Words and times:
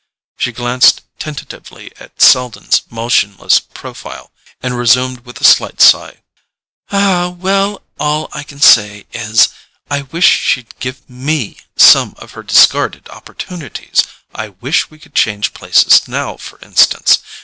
She 0.35 0.51
glanced 0.51 1.01
tentatively 1.19 1.91
at 1.99 2.19
Selden's 2.19 2.81
motionless 2.89 3.59
profile, 3.59 4.31
and 4.59 4.75
resumed 4.75 5.25
with 5.27 5.39
a 5.39 5.43
slight 5.43 5.79
sigh: 5.79 6.23
"Well, 6.91 7.83
all 7.99 8.27
I 8.33 8.41
can 8.41 8.59
say 8.59 9.05
is, 9.13 9.49
I 9.91 10.01
wish 10.01 10.25
she'd 10.27 10.79
give 10.79 11.07
ME 11.07 11.57
some 11.75 12.15
of 12.17 12.31
her 12.31 12.41
discarded 12.41 13.09
opportunities. 13.09 14.03
I 14.33 14.49
wish 14.49 14.89
we 14.89 14.97
could 14.97 15.13
change 15.13 15.53
places 15.53 16.07
now, 16.07 16.35
for 16.37 16.57
instance. 16.61 17.19